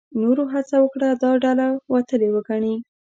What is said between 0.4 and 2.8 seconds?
هڅه وکړه دا ډله وتلې وګڼي.